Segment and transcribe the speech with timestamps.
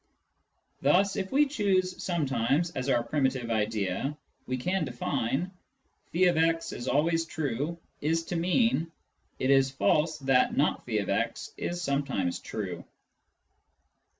[0.81, 5.51] Thus if we choose" sometimes" as our primitive idea, We can define:"'
[6.15, 8.91] tf>x is always true' is to mean'
[9.37, 12.83] it is false that not ^« is sometimes true.'